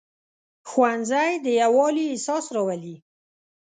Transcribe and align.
ښوونځی 0.69 1.31
د 1.45 1.45
یووالي 1.61 2.03
احساس 2.11 2.45
راولي 2.55 2.95